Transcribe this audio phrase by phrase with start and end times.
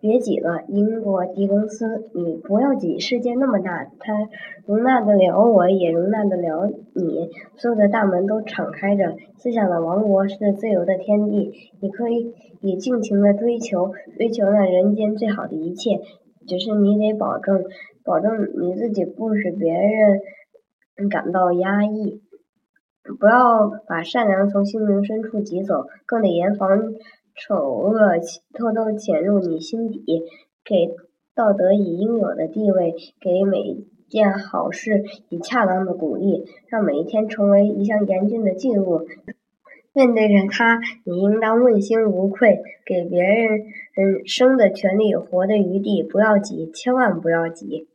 [0.00, 2.98] 别挤了，英国狄更斯，你不要挤！
[2.98, 4.28] 世界那么大，它
[4.66, 7.30] 容纳得了我，也容纳得了你。
[7.56, 16.00] 所有的大门都敞开着，思想的王国是自由的天地，你可以以尽情的追求，追求那人间最好的一切。
[16.48, 17.64] 只是你得保证，
[18.04, 22.20] 保证你自己不使别人感到压抑，
[23.20, 26.68] 不要把善良从心灵深处挤走，更得严防。
[27.34, 28.18] 丑恶
[28.52, 30.22] 偷偷潜入你心底，
[30.64, 30.94] 给
[31.34, 39.06] 道德以应有的地位，给每件好事以恰当的鼓励，让每一天成为一项严峻的记录。
[39.94, 43.60] 面对着他，你应当问心无愧，给别人
[43.96, 47.88] 嗯生的权利，活的余地，不要急，千万不要急。